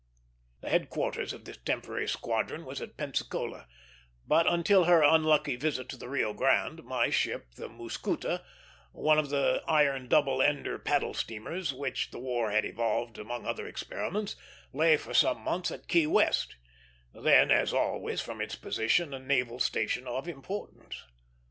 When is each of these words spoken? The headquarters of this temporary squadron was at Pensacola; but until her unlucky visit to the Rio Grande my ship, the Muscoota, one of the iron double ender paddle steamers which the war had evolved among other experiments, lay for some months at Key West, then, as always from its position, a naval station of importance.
The 0.61 0.69
headquarters 0.71 1.31
of 1.31 1.45
this 1.45 1.57
temporary 1.57 2.07
squadron 2.07 2.65
was 2.65 2.81
at 2.81 2.97
Pensacola; 2.97 3.67
but 4.25 4.51
until 4.51 4.85
her 4.85 5.03
unlucky 5.03 5.55
visit 5.55 5.89
to 5.89 5.95
the 5.95 6.09
Rio 6.09 6.33
Grande 6.33 6.83
my 6.83 7.11
ship, 7.11 7.53
the 7.53 7.69
Muscoota, 7.69 8.43
one 8.93 9.19
of 9.19 9.29
the 9.29 9.61
iron 9.67 10.07
double 10.07 10.41
ender 10.41 10.79
paddle 10.79 11.13
steamers 11.13 11.71
which 11.71 12.09
the 12.09 12.17
war 12.17 12.49
had 12.49 12.65
evolved 12.65 13.19
among 13.19 13.45
other 13.45 13.67
experiments, 13.67 14.35
lay 14.73 14.97
for 14.97 15.13
some 15.13 15.39
months 15.41 15.69
at 15.69 15.87
Key 15.87 16.07
West, 16.07 16.55
then, 17.13 17.51
as 17.51 17.71
always 17.71 18.21
from 18.21 18.41
its 18.41 18.55
position, 18.55 19.13
a 19.13 19.19
naval 19.19 19.59
station 19.59 20.07
of 20.07 20.27
importance. 20.27 21.03